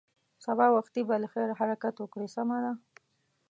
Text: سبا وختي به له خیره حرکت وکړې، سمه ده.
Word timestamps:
سبا 0.45 0.67
وختي 0.75 1.01
به 1.07 1.15
له 1.23 1.27
خیره 1.33 1.53
حرکت 1.59 1.95
وکړې، 1.99 2.27
سمه 2.35 2.57
ده. 2.63 2.71